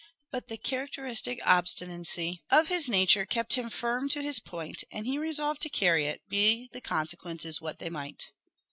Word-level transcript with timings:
But 0.31 0.47
the 0.47 0.57
characteristic 0.57 1.39
obstinacy 1.45 2.41
of 2.49 2.69
his 2.69 2.89
nature 2.89 3.23
kept 3.23 3.53
him 3.53 3.69
firm 3.69 4.09
to 4.09 4.23
his 4.23 4.39
point, 4.39 4.83
and 4.91 5.05
he 5.05 5.19
resolved 5.19 5.61
to 5.61 5.69
carry 5.69 6.05
it, 6.07 6.27
be 6.27 6.69
the 6.73 6.81
consequences 6.81 7.61
what 7.61 7.77
they 7.77 7.91
might. 7.91 8.31